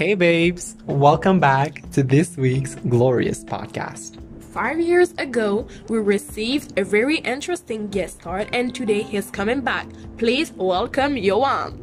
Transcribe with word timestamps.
Hey, 0.00 0.14
babes. 0.14 0.78
Welcome 0.86 1.40
back 1.40 1.82
to 1.90 2.02
this 2.02 2.34
week's 2.38 2.74
glorious 2.74 3.44
podcast. 3.44 4.16
Five 4.42 4.80
years 4.80 5.12
ago, 5.18 5.68
we 5.90 5.98
received 5.98 6.78
a 6.78 6.84
very 6.84 7.18
interesting 7.18 7.86
guest 7.88 8.22
star, 8.22 8.46
and 8.54 8.74
today 8.74 9.02
he's 9.02 9.30
coming 9.30 9.60
back. 9.60 9.86
Please 10.16 10.52
welcome 10.52 11.16
Ioan. 11.16 11.76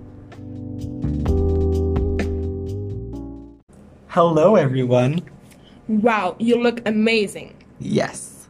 Hello, 4.07 4.55
everyone. 4.55 5.21
Wow, 5.87 6.37
you 6.39 6.55
look 6.59 6.81
amazing. 6.87 7.53
Yes, 7.79 8.47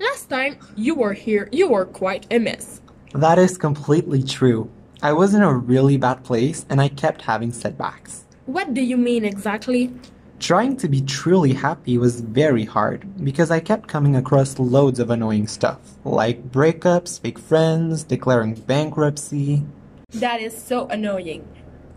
Last 0.00 0.28
time 0.28 0.58
you 0.74 0.96
were 0.96 1.12
here, 1.12 1.48
you 1.52 1.68
were 1.68 1.84
quite 1.84 2.26
a 2.32 2.40
mess. 2.40 2.80
that 3.14 3.38
is 3.38 3.56
completely 3.56 4.24
true. 4.24 4.68
I 5.00 5.12
was 5.12 5.32
in 5.32 5.42
a 5.42 5.54
really 5.54 5.96
bad 5.96 6.24
place 6.24 6.66
and 6.68 6.80
I 6.80 6.88
kept 6.88 7.22
having 7.22 7.52
setbacks. 7.52 8.25
What 8.46 8.74
do 8.74 8.80
you 8.80 8.96
mean 8.96 9.24
exactly? 9.24 9.90
Trying 10.38 10.76
to 10.76 10.88
be 10.88 11.00
truly 11.00 11.52
happy 11.52 11.98
was 11.98 12.20
very 12.20 12.64
hard 12.64 13.24
because 13.24 13.50
I 13.50 13.58
kept 13.58 13.88
coming 13.88 14.14
across 14.14 14.60
loads 14.60 15.00
of 15.00 15.10
annoying 15.10 15.48
stuff, 15.48 15.80
like 16.04 16.52
breakups, 16.52 17.20
fake 17.20 17.40
friends, 17.40 18.04
declaring 18.04 18.54
bankruptcy. 18.54 19.64
That 20.10 20.40
is 20.40 20.56
so 20.56 20.86
annoying. 20.86 21.48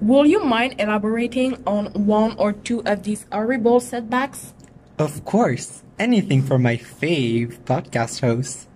Will 0.02 0.26
you 0.26 0.44
mind 0.44 0.76
elaborating 0.80 1.62
on 1.68 1.88
one 1.94 2.36
or 2.38 2.54
two 2.54 2.82
of 2.84 3.04
these 3.04 3.28
horrible 3.32 3.80
setbacks? 3.80 4.54
Of 4.98 5.26
course, 5.26 5.84
anything 6.00 6.42
for 6.42 6.58
my 6.58 6.78
fave 6.78 7.60
podcast 7.60 8.22
host. 8.22 8.69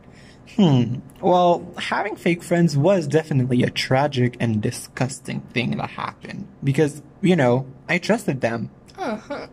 Hmm, 0.56 0.96
well, 1.22 1.66
having 1.78 2.16
fake 2.16 2.44
friends 2.44 2.78
was 2.78 3.08
definitely 3.08 3.64
a 3.64 3.70
tragic 3.70 4.38
and 4.40 4.62
disgusting 4.62 5.42
thing 5.54 5.78
that 5.78 5.92
happened 5.92 6.48
because, 6.64 7.02
you 7.22 7.36
know, 7.36 7.66
I 7.90 7.98
trusted 7.98 8.42
them. 8.42 8.70
Uh-huh. 8.98 9.48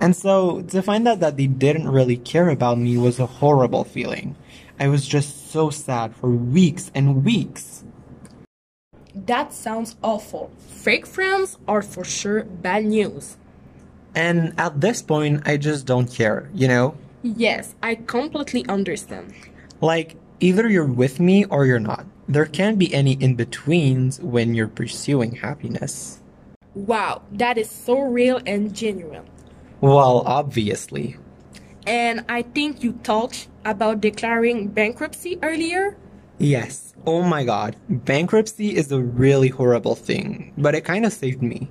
And 0.00 0.14
so 0.14 0.62
to 0.62 0.82
find 0.82 1.06
out 1.08 1.20
that 1.20 1.36
they 1.36 1.46
didn't 1.46 1.88
really 1.88 2.16
care 2.16 2.48
about 2.48 2.78
me 2.78 2.96
was 2.96 3.18
a 3.18 3.26
horrible 3.26 3.84
feeling. 3.84 4.36
I 4.78 4.88
was 4.88 5.06
just 5.06 5.50
so 5.50 5.70
sad 5.70 6.14
for 6.14 6.30
weeks 6.30 6.90
and 6.94 7.24
weeks. 7.24 7.84
That 9.14 9.52
sounds 9.54 9.96
awful. 10.02 10.50
Fake 10.58 11.06
friends 11.06 11.56
are 11.66 11.82
for 11.82 12.04
sure 12.04 12.44
bad 12.44 12.84
news. 12.84 13.36
And 14.14 14.54
at 14.58 14.80
this 14.80 15.02
point, 15.02 15.42
I 15.46 15.56
just 15.56 15.86
don't 15.86 16.10
care, 16.10 16.50
you 16.54 16.68
know? 16.68 16.96
Yes, 17.22 17.74
I 17.82 17.94
completely 17.96 18.66
understand. 18.68 19.34
Like, 19.80 20.16
either 20.40 20.68
you're 20.68 20.86
with 20.86 21.20
me 21.20 21.44
or 21.46 21.66
you're 21.66 21.80
not. 21.80 22.06
There 22.28 22.46
can't 22.46 22.78
be 22.78 22.92
any 22.92 23.12
in 23.12 23.36
betweens 23.36 24.20
when 24.20 24.54
you're 24.54 24.68
pursuing 24.68 25.36
happiness. 25.36 26.20
Wow, 26.74 27.22
that 27.32 27.56
is 27.56 27.70
so 27.70 28.00
real 28.00 28.40
and 28.46 28.74
genuine. 28.74 29.24
Well, 29.80 30.22
obviously. 30.26 31.16
And 31.86 32.24
I 32.28 32.42
think 32.42 32.82
you 32.82 32.92
talked 33.04 33.48
about 33.64 34.00
declaring 34.00 34.68
bankruptcy 34.68 35.38
earlier? 35.42 35.96
Yes. 36.38 36.94
Oh 37.06 37.22
my 37.22 37.44
god. 37.44 37.76
Bankruptcy 37.88 38.74
is 38.76 38.90
a 38.90 39.00
really 39.00 39.48
horrible 39.48 39.94
thing, 39.94 40.52
but 40.58 40.74
it 40.74 40.84
kind 40.84 41.06
of 41.06 41.12
saved 41.12 41.42
me. 41.42 41.68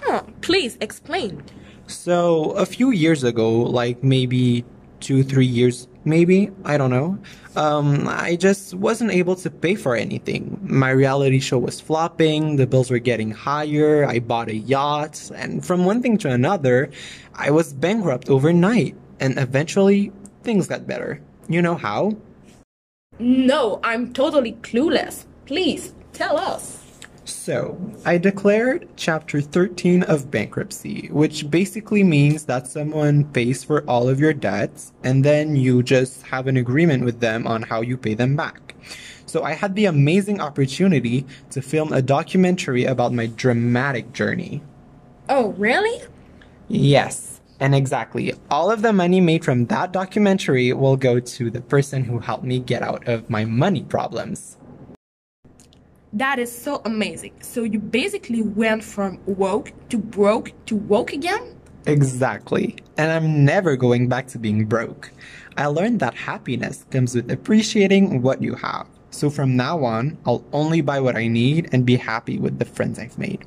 Huh, 0.00 0.22
please 0.40 0.78
explain. 0.80 1.42
So, 1.86 2.52
a 2.52 2.64
few 2.64 2.90
years 2.90 3.24
ago, 3.24 3.50
like 3.52 4.02
maybe 4.02 4.64
two, 5.00 5.22
three 5.22 5.46
years, 5.46 5.88
maybe, 6.04 6.50
I 6.64 6.76
don't 6.76 6.90
know, 6.90 7.18
um, 7.56 8.08
I 8.08 8.36
just 8.36 8.74
wasn't 8.74 9.12
able 9.12 9.36
to 9.36 9.50
pay 9.50 9.74
for 9.74 9.94
anything. 9.94 10.58
My 10.62 10.90
reality 10.90 11.40
show 11.40 11.58
was 11.58 11.80
flopping, 11.80 12.56
the 12.56 12.66
bills 12.66 12.90
were 12.90 12.98
getting 12.98 13.30
higher, 13.30 14.04
I 14.06 14.18
bought 14.20 14.48
a 14.48 14.56
yacht, 14.56 15.30
and 15.34 15.64
from 15.64 15.84
one 15.84 16.02
thing 16.02 16.18
to 16.18 16.30
another, 16.30 16.90
I 17.34 17.50
was 17.50 17.72
bankrupt 17.72 18.28
overnight, 18.28 18.96
and 19.20 19.38
eventually, 19.38 20.12
things 20.42 20.66
got 20.66 20.86
better. 20.86 21.20
You 21.48 21.62
know 21.62 21.76
how? 21.76 22.16
No, 23.18 23.80
I'm 23.84 24.12
totally 24.12 24.52
clueless. 24.62 25.24
Please 25.46 25.94
tell 26.12 26.38
us. 26.38 26.81
So, 27.24 27.78
I 28.04 28.18
declared 28.18 28.88
Chapter 28.96 29.40
13 29.40 30.02
of 30.04 30.30
bankruptcy, 30.30 31.08
which 31.12 31.48
basically 31.50 32.02
means 32.02 32.46
that 32.46 32.66
someone 32.66 33.24
pays 33.24 33.62
for 33.62 33.84
all 33.88 34.08
of 34.08 34.18
your 34.18 34.32
debts 34.32 34.92
and 35.04 35.24
then 35.24 35.54
you 35.54 35.84
just 35.84 36.22
have 36.22 36.48
an 36.48 36.56
agreement 36.56 37.04
with 37.04 37.20
them 37.20 37.46
on 37.46 37.62
how 37.62 37.80
you 37.80 37.96
pay 37.96 38.14
them 38.14 38.34
back. 38.34 38.74
So, 39.26 39.44
I 39.44 39.52
had 39.52 39.76
the 39.76 39.86
amazing 39.86 40.40
opportunity 40.40 41.24
to 41.50 41.62
film 41.62 41.92
a 41.92 42.02
documentary 42.02 42.84
about 42.84 43.12
my 43.12 43.26
dramatic 43.26 44.12
journey. 44.12 44.62
Oh, 45.28 45.50
really? 45.52 46.02
Yes, 46.66 47.40
and 47.60 47.72
exactly. 47.72 48.34
All 48.50 48.72
of 48.72 48.82
the 48.82 48.92
money 48.92 49.20
made 49.20 49.44
from 49.44 49.66
that 49.66 49.92
documentary 49.92 50.72
will 50.72 50.96
go 50.96 51.20
to 51.20 51.50
the 51.50 51.60
person 51.60 52.02
who 52.02 52.18
helped 52.18 52.44
me 52.44 52.58
get 52.58 52.82
out 52.82 53.06
of 53.06 53.30
my 53.30 53.44
money 53.44 53.84
problems. 53.84 54.56
That 56.14 56.38
is 56.38 56.52
so 56.52 56.82
amazing. 56.84 57.32
So 57.40 57.62
you 57.62 57.78
basically 57.78 58.42
went 58.42 58.84
from 58.84 59.18
woke 59.24 59.72
to 59.88 59.96
broke 59.96 60.52
to 60.66 60.76
woke 60.76 61.14
again? 61.14 61.58
Exactly. 61.86 62.76
And 62.98 63.10
I'm 63.10 63.46
never 63.46 63.76
going 63.76 64.08
back 64.08 64.26
to 64.28 64.38
being 64.38 64.66
broke. 64.66 65.10
I 65.56 65.66
learned 65.66 66.00
that 66.00 66.14
happiness 66.14 66.84
comes 66.90 67.14
with 67.14 67.30
appreciating 67.30 68.20
what 68.20 68.42
you 68.42 68.54
have. 68.56 68.86
So 69.10 69.30
from 69.30 69.56
now 69.56 69.84
on, 69.84 70.18
I'll 70.26 70.44
only 70.52 70.82
buy 70.82 71.00
what 71.00 71.16
I 71.16 71.28
need 71.28 71.70
and 71.72 71.86
be 71.86 71.96
happy 71.96 72.38
with 72.38 72.58
the 72.58 72.66
friends 72.66 72.98
I've 72.98 73.18
made. 73.18 73.46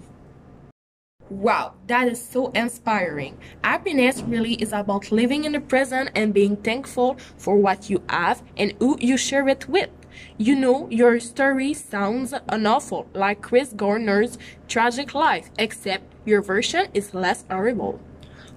Wow, 1.29 1.73
that 1.87 2.07
is 2.07 2.23
so 2.23 2.51
inspiring. 2.51 3.37
Happiness 3.63 4.21
really 4.21 4.53
is 4.55 4.73
about 4.73 5.11
living 5.11 5.43
in 5.43 5.53
the 5.53 5.59
present 5.59 6.11
and 6.15 6.33
being 6.33 6.55
thankful 6.57 7.17
for 7.37 7.57
what 7.57 7.89
you 7.89 8.03
have 8.09 8.43
and 8.57 8.73
who 8.79 8.97
you 8.99 9.17
share 9.17 9.47
it 9.49 9.67
with. 9.67 9.89
You 10.37 10.55
know, 10.55 10.87
your 10.89 11.19
story 11.19 11.73
sounds 11.73 12.33
an 12.49 12.65
awful 12.65 13.07
like 13.13 13.41
Chris 13.41 13.73
Gardner's 13.73 14.37
tragic 14.67 15.13
life, 15.13 15.49
except 15.57 16.03
your 16.25 16.41
version 16.41 16.87
is 16.93 17.13
less 17.13 17.43
horrible. 17.49 17.99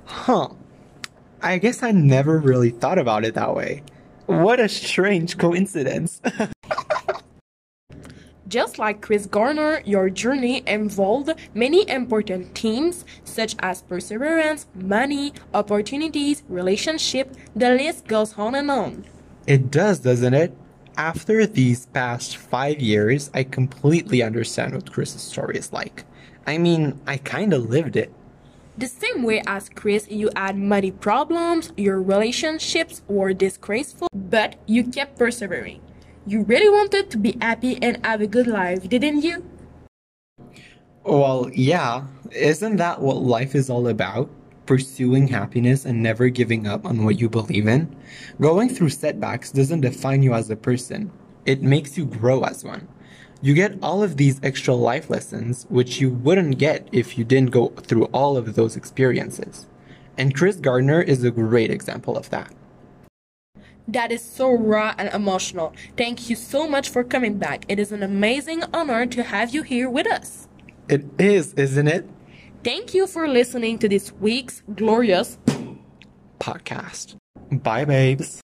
Huh. 0.05 0.49
I 1.43 1.59
guess 1.59 1.83
I 1.83 1.93
never 1.93 2.39
really 2.39 2.71
thought 2.71 2.99
about 2.99 3.25
it 3.25 3.35
that 3.35 3.55
way. 3.55 3.83
What 4.27 4.61
a 4.61 4.69
strange 4.69 5.39
coincidence. 5.39 6.21
Just 8.49 8.79
like 8.79 9.03
Chris 9.03 9.27
Gardner, 9.27 9.83
your 9.85 10.09
journey 10.09 10.63
involved 10.67 11.31
many 11.53 11.87
important 11.89 12.57
themes 12.57 13.05
such 13.23 13.55
as 13.59 13.83
perseverance, 13.83 14.67
money, 14.75 15.35
opportunities, 15.53 16.43
relationship, 16.49 17.37
the 17.55 17.71
list 17.71 18.07
goes 18.07 18.39
on 18.39 18.55
and 18.55 18.71
on. 18.71 19.05
it 19.47 19.71
does, 19.71 20.01
doesn't 20.01 20.33
it? 20.33 20.57
After 20.99 21.47
these 21.47 21.87
past 21.87 22.37
five 22.37 22.81
years, 22.81 23.31
I 23.33 23.45
completely 23.45 24.21
understand 24.21 24.75
what 24.75 24.91
Chris's 24.91 25.23
story 25.23 25.57
is 25.57 25.73
like. 25.73 26.03
I 26.45 26.59
mean, 26.59 26.99
I 27.07 27.19
kinda 27.19 27.57
lived 27.57 27.95
it. 27.95 28.11
The 28.77 28.89
same 28.89 29.23
way 29.23 29.41
as 29.47 29.69
Chris, 29.69 30.11
you 30.11 30.29
had 30.35 30.59
money 30.59 30.91
problems, 30.91 31.71
your 31.77 32.03
relationships 32.03 33.03
were 33.07 33.33
disgraceful, 33.33 34.09
but 34.13 34.57
you 34.67 34.83
kept 34.83 35.17
persevering. 35.17 35.79
You 36.27 36.43
really 36.43 36.69
wanted 36.69 37.11
to 37.11 37.17
be 37.17 37.39
happy 37.41 37.79
and 37.81 38.05
have 38.05 38.21
a 38.21 38.27
good 38.27 38.49
life, 38.49 38.89
didn't 38.89 39.23
you? 39.23 39.45
Well, 41.05 41.49
yeah, 41.55 42.09
isn't 42.33 42.75
that 42.79 43.01
what 43.01 43.23
life 43.23 43.55
is 43.55 43.71
all 43.71 43.87
about? 43.87 44.29
Pursuing 44.69 45.29
happiness 45.29 45.87
and 45.87 46.03
never 46.03 46.29
giving 46.29 46.67
up 46.67 46.85
on 46.85 47.03
what 47.03 47.19
you 47.19 47.31
believe 47.31 47.67
in? 47.67 47.97
Going 48.39 48.69
through 48.69 48.91
setbacks 48.91 49.51
doesn't 49.51 49.81
define 49.81 50.23
you 50.23 50.35
as 50.35 50.51
a 50.51 50.57
person, 50.57 51.11
it 51.47 51.63
makes 51.63 51.97
you 51.97 52.05
grow 52.05 52.43
as 52.43 52.63
one. 52.65 52.87
You 53.41 53.55
get 53.55 53.79
all 53.83 54.03
of 54.03 54.19
these 54.19 54.39
extra 54.43 54.75
life 54.75 55.09
lessons, 55.09 55.65
which 55.71 56.03
you 56.03 56.11
wouldn't 56.11 56.59
get 56.59 56.87
if 56.93 57.17
you 57.17 57.25
didn't 57.25 57.51
go 57.51 57.69
through 57.69 58.05
all 58.13 58.37
of 58.37 58.57
those 58.57 58.77
experiences. 58.77 59.69
And 60.19 60.35
Chris 60.35 60.57
Gardner 60.57 61.01
is 61.01 61.25
a 61.25 61.31
great 61.31 61.71
example 61.71 62.19
of 62.19 62.29
that. 62.29 62.53
That 63.89 64.13
is 64.13 64.23
so 64.23 64.53
raw 64.53 64.95
and 64.99 65.09
emotional. 65.15 65.73
Thank 65.97 66.29
you 66.29 66.37
so 66.37 66.69
much 66.69 66.91
for 66.91 67.03
coming 67.03 67.39
back. 67.39 67.65
It 67.71 67.79
is 67.79 67.91
an 67.91 68.03
amazing 68.03 68.65
honor 68.75 69.07
to 69.07 69.23
have 69.23 69.55
you 69.55 69.63
here 69.63 69.89
with 69.89 70.07
us. 70.07 70.47
It 70.91 71.07
is, 71.19 71.55
isn't 71.55 71.89
it? 71.89 72.07
Thank 72.69 72.93
you 72.93 73.07
for 73.07 73.27
listening 73.27 73.79
to 73.79 73.89
this 73.89 74.13
week's 74.21 74.63
glorious 74.75 75.39
Podcast. 76.39 77.17
Bye, 77.51 77.87
babes. 77.87 78.43